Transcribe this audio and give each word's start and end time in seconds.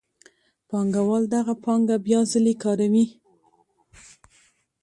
پانګوال 0.69 1.23
دغه 1.35 1.53
پانګه 1.63 1.97
بیا 2.05 2.19
ځلي 2.31 2.53
کاروي 2.63 3.05